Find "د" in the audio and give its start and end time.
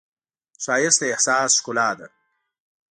1.01-1.03